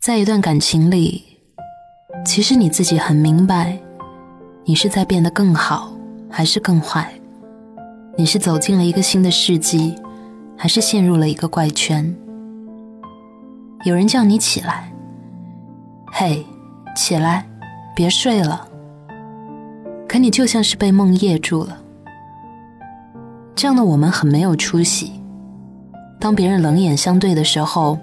[0.00, 1.22] 在一段感情里，
[2.24, 3.78] 其实你自己很明白，
[4.64, 5.92] 你是在变得更好，
[6.30, 7.12] 还是更坏？
[8.16, 9.94] 你是走进了一个新的世纪，
[10.56, 12.16] 还是陷入了一个怪圈？
[13.84, 14.90] 有人叫你起来，
[16.12, 16.46] 嘿，
[16.96, 17.46] 起来，
[17.94, 18.66] 别睡了。
[20.08, 21.76] 可你就像是被梦噎住了。
[23.54, 25.12] 这样的我们很没有出息。
[26.18, 27.98] 当别人冷眼相对的时候。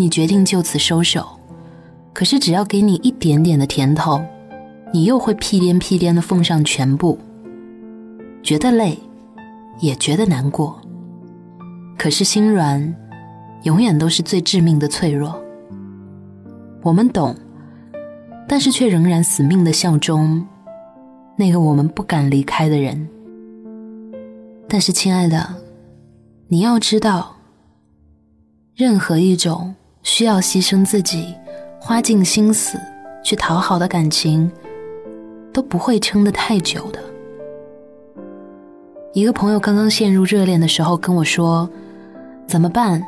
[0.00, 1.26] 你决定就此收手，
[2.14, 4.18] 可是只要给你一点点的甜头，
[4.94, 7.18] 你又会屁颠屁颠的奉上全部，
[8.42, 8.98] 觉得累，
[9.78, 10.80] 也觉得难过。
[11.98, 12.96] 可是心软，
[13.64, 15.38] 永远都是最致命的脆弱。
[16.80, 17.36] 我们懂，
[18.48, 20.42] 但是却仍然死命的效忠
[21.36, 23.06] 那个我们不敢离开的人。
[24.66, 25.56] 但是，亲爱的，
[26.48, 27.36] 你要知道，
[28.74, 29.74] 任何一种。
[30.12, 31.32] 需要牺牲自己、
[31.78, 32.76] 花尽心思
[33.22, 34.50] 去讨好的感情，
[35.52, 36.98] 都不会撑得太久的。
[39.12, 41.70] 一个朋友刚刚陷入热恋的时候跟我说
[42.44, 43.00] ：“怎么办？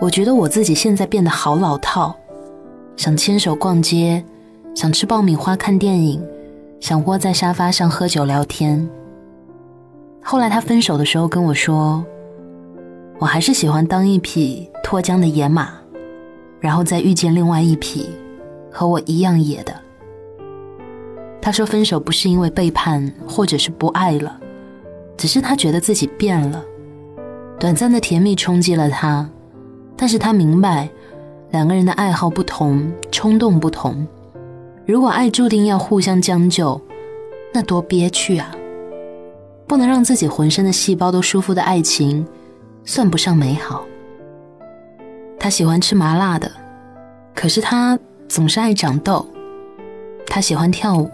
[0.00, 2.12] 我觉得我自己现在变得好老套，
[2.96, 4.24] 想牵手逛街，
[4.74, 6.20] 想吃爆米花看电影，
[6.80, 8.90] 想窝在沙发上喝酒聊天。”
[10.20, 12.04] 后来他分手的时候跟我说
[13.20, 15.74] ：“我还是喜欢当一匹脱缰的野马。”
[16.64, 18.08] 然后再遇见另外一匹
[18.72, 19.74] 和我一样野的。
[21.38, 24.40] 他说分手不是因为背叛或者是不爱了，
[25.14, 26.64] 只是他觉得自己变了。
[27.60, 29.28] 短暂的甜蜜冲击了他，
[29.94, 30.88] 但是他明白
[31.50, 34.08] 两个人的爱好不同，冲动不同。
[34.86, 36.80] 如果爱注定要互相将就，
[37.52, 38.50] 那多憋屈啊！
[39.66, 42.26] 不能让自己浑身的细胞都舒服的爱情，
[42.86, 43.84] 算不上美好。
[45.44, 46.50] 他喜欢吃麻辣的，
[47.34, 49.26] 可是他总是爱长痘。
[50.26, 51.10] 他喜欢跳舞，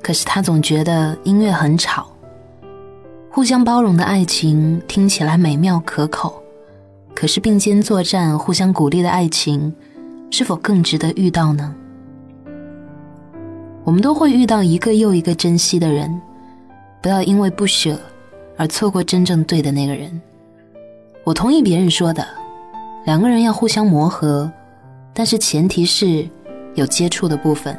[0.00, 2.06] 可是他总觉得音乐很吵。
[3.28, 6.40] 互相包容的爱情听起来美妙可口，
[7.12, 9.74] 可是并肩作战、互相鼓励的爱情，
[10.30, 11.74] 是否更值得遇到呢？
[13.82, 16.22] 我们都会遇到一个又一个珍惜的人，
[17.02, 17.98] 不要因为不舍
[18.56, 20.22] 而错过真正对的那个人。
[21.24, 22.24] 我同意别人说的。
[23.04, 24.50] 两个人要互相磨合，
[25.12, 26.26] 但是前提是
[26.74, 27.78] 有接触的部分。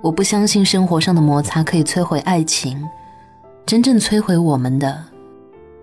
[0.00, 2.84] 我不相信生活上的摩擦可以摧毁爱情，
[3.64, 5.04] 真正摧毁我们的，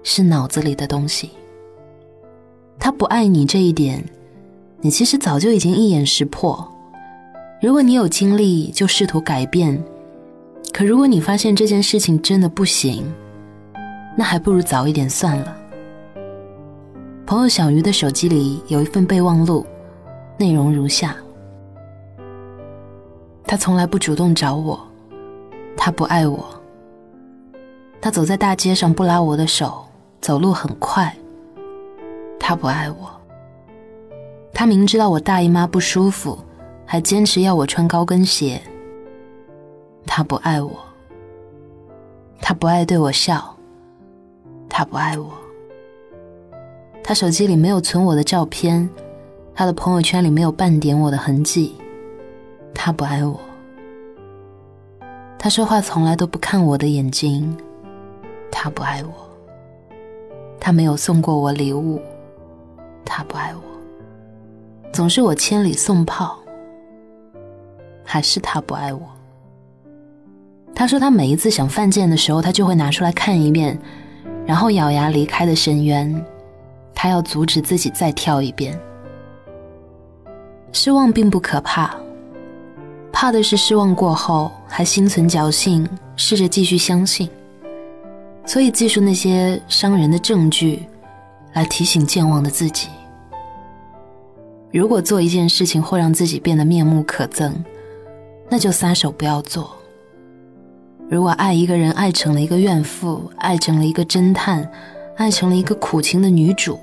[0.03, 1.31] 是脑子里的东西。
[2.77, 4.03] 他不爱你这一点，
[4.81, 6.69] 你其实早就已经一眼识破。
[7.61, 9.77] 如果你有精力，就试图改变；
[10.73, 13.05] 可如果你发现这件事情真的不行，
[14.17, 15.57] 那还不如早一点算了。
[17.25, 19.65] 朋友小鱼的手机里有一份备忘录，
[20.37, 21.15] 内容如下：
[23.45, 24.79] 他从来不主动找我，
[25.75, 26.45] 他不爱我。
[27.99, 29.83] 他走在大街上不拉我的手，
[30.21, 31.11] 走路很快。
[32.39, 33.09] 他不爱我。
[34.53, 36.37] 他明知道我大姨妈不舒服，
[36.85, 38.61] 还坚持要我穿高跟鞋。
[40.05, 40.71] 他不爱我。
[42.39, 43.57] 他不爱对我笑。
[44.69, 45.31] 他不爱我。
[47.07, 48.89] 他手机里没有存我的照片，
[49.53, 51.75] 他的朋友圈里没有半点我的痕迹。
[52.73, 53.39] 他不爱我。
[55.37, 57.55] 他说话从来都不看我的眼睛。
[58.51, 59.13] 他不爱我。
[60.59, 62.01] 他没有送过我礼物。
[63.05, 63.61] 他不爱我。
[64.91, 66.39] 总是我千里送炮。
[68.03, 69.01] 还是他不爱我。
[70.73, 73.79] 他说他每一次想犯贱的时候，他就会拿出来看一遍，
[74.47, 76.25] 然后咬牙离开的深渊。
[76.95, 78.79] 他要阻止自己再跳一遍。
[80.71, 81.95] 失望并不可怕，
[83.11, 87.29] 怕的是失望过后还心存侥幸，试着继续相信。
[88.45, 90.83] 所以记住那些伤人的证据，
[91.53, 92.89] 来提醒健忘的自己。
[94.71, 97.53] 如果做一件事情会让自己变得面目可憎，
[98.49, 99.73] 那就撒手不要做。
[101.09, 104.69] 如果爱一个人爱成了一个怨妇，爱成了一个侦探。
[105.15, 106.77] 爱成了一个苦情的女主，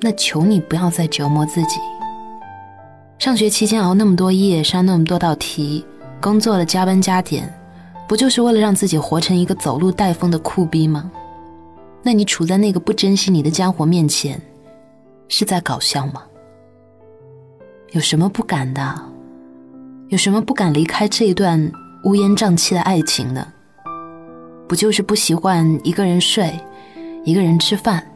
[0.00, 1.80] 那求你不要再折磨自己。
[3.18, 5.84] 上学期间熬那么多夜，刷那么多道题，
[6.20, 7.50] 工作了加班加点，
[8.06, 11.10] 不就是为了让自己活成一个走路带风的酷逼吗？
[12.02, 14.40] 那你处在那个不珍惜你的家伙面前，
[15.28, 16.22] 是在搞笑吗？
[17.92, 18.94] 有什么不敢的？
[20.08, 21.72] 有什么不敢离开这一段
[22.04, 23.48] 乌烟瘴气的爱情呢？
[24.68, 26.52] 不就是不习惯一个人睡？
[27.26, 28.08] 一个人吃饭，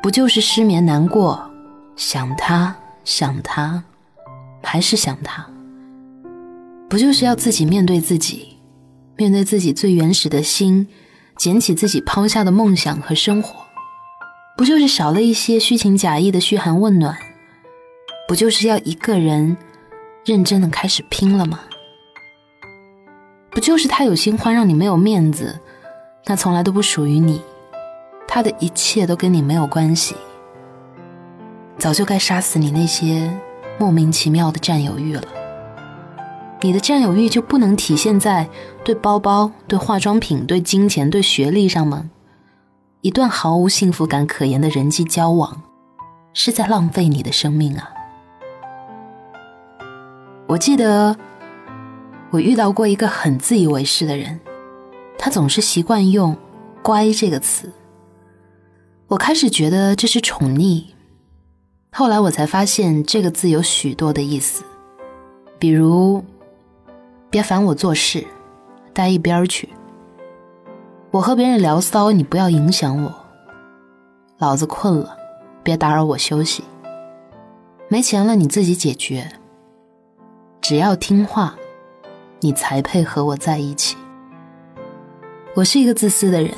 [0.00, 1.50] 不就是失眠难过，
[1.96, 2.72] 想他
[3.04, 3.82] 想他，
[4.62, 5.44] 还是想他，
[6.88, 8.56] 不就是要自己面对自己，
[9.16, 10.86] 面对自己最原始的心，
[11.36, 13.56] 捡起自己抛下的梦想和生活，
[14.56, 17.18] 不就是少了一些虚情假意的嘘寒问暖，
[18.28, 19.56] 不就是要一个人
[20.24, 21.58] 认真的开始拼了吗？
[23.50, 25.58] 不就是他有新欢让你没有面子，
[26.26, 27.42] 那从来都不属于你，
[28.34, 30.16] 他的一切都跟你没有关系。
[31.76, 33.30] 早就该杀死你那些
[33.78, 35.22] 莫名其妙的占有欲了。
[36.62, 38.48] 你的占有欲就不能体现在
[38.82, 42.08] 对包包、对化妆品、对金钱、对学历上吗？
[43.02, 45.60] 一段毫无幸福感可言的人际交往，
[46.32, 47.90] 是在浪费你的生命啊！
[50.46, 51.14] 我记得
[52.30, 54.40] 我遇到过一个很自以为是的人，
[55.18, 56.34] 他总是习惯用
[56.82, 57.70] “乖”这个词。
[59.12, 60.82] 我开始觉得这是宠溺。
[61.90, 64.64] 后来我才发现，这个字有许多的意思，
[65.58, 66.24] 比如
[67.28, 68.26] “别烦我做事，
[68.94, 69.68] 待一边去”，
[71.12, 73.12] 我和别人聊骚，你不要影响我；
[74.38, 75.14] 老子困了，
[75.62, 76.62] 别打扰我休息；
[77.88, 79.26] 没钱了，你自己解决；
[80.62, 81.54] 只要听话，
[82.40, 83.94] 你才配和我在一起。
[85.54, 86.50] 我是一个自私的人，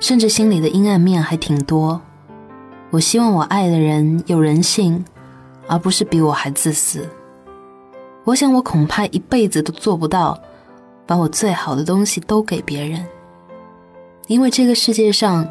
[0.00, 2.00] 甚至心里的阴暗面还挺多。
[2.90, 5.04] 我希望我爱的人有人性，
[5.68, 7.08] 而不是比我还自私。
[8.24, 10.40] 我想我恐怕一辈子都做不到，
[11.06, 13.06] 把我最好的东西都给别人，
[14.26, 15.48] 因为这个世界上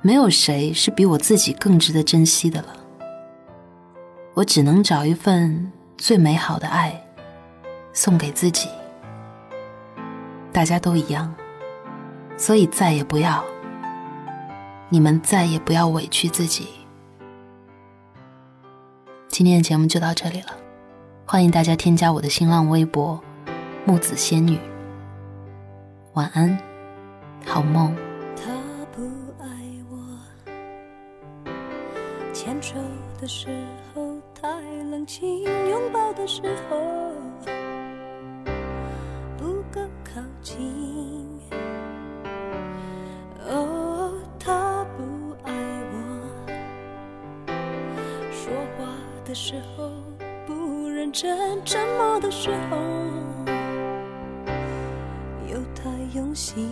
[0.00, 2.68] 没有谁是比我自己更值得珍惜的了。
[4.34, 7.04] 我只能找一份最美好的爱，
[7.92, 8.68] 送给自己。
[10.52, 11.32] 大家都一样，
[12.40, 13.44] 所以再也不要。
[14.88, 16.68] 你们再也不要委屈自己。
[19.28, 20.48] 今天的节目就到这里了，
[21.26, 23.20] 欢迎大家添加我的新浪微博
[23.84, 24.58] “木子仙女”。
[26.14, 26.58] 晚安，
[27.44, 27.94] 好梦。
[28.34, 28.50] 他
[28.90, 29.02] 不
[29.38, 29.46] 爱
[29.90, 29.98] 我，
[32.32, 32.74] 牵手
[33.20, 33.48] 的时
[33.94, 34.48] 候太
[34.90, 36.40] 冷清，拥抱的时
[36.70, 36.78] 候
[39.36, 40.89] 不够靠近。
[49.30, 49.92] 的时候
[50.44, 52.76] 不认真，沉默的时候
[55.48, 56.68] 又太用心。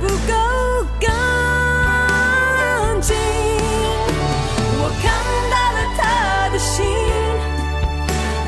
[0.00, 0.32] 不够
[1.00, 1.10] 干
[3.00, 3.14] 净
[4.80, 5.04] 我看
[5.50, 6.00] 到了他
[6.50, 6.84] 的心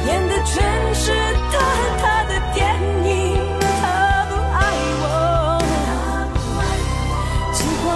[0.07, 0.55] 演的全
[0.95, 1.13] 是
[1.53, 2.65] 他和她的电
[3.05, 3.11] 影
[3.83, 3.83] 他
[4.29, 4.57] 不爱
[5.03, 5.05] 我
[7.53, 7.87] 尽管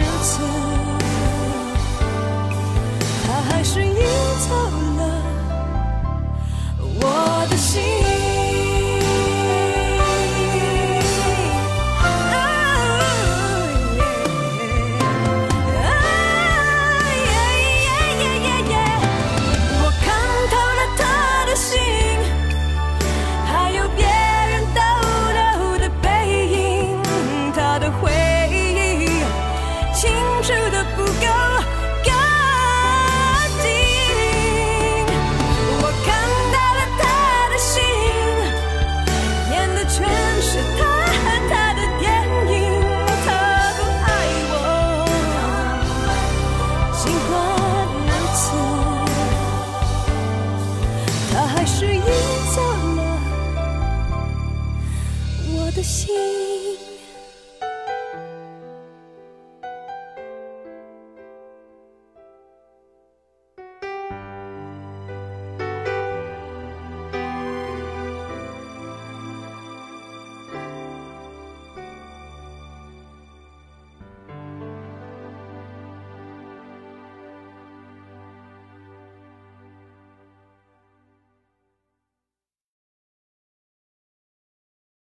[0.00, 0.32] 如此
[3.26, 3.92] 他还是赢
[4.48, 4.50] 走
[4.98, 5.00] 了
[7.00, 7.02] 我
[7.50, 8.13] 的心。